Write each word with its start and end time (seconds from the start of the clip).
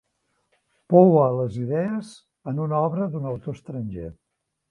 Poua 0.93 1.25
les 1.39 1.59
idees 1.65 2.09
en 2.53 2.63
una 2.65 2.81
obra 2.87 3.09
d'un 3.17 3.31
autor 3.35 3.59
estranger. 3.59 4.09